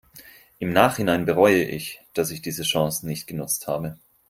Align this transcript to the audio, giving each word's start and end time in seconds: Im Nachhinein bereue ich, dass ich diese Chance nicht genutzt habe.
Im 0.57 0.73
Nachhinein 0.73 1.25
bereue 1.25 1.63
ich, 1.63 2.01
dass 2.15 2.31
ich 2.31 2.41
diese 2.41 2.63
Chance 2.63 3.05
nicht 3.05 3.27
genutzt 3.27 3.67
habe. 3.67 3.99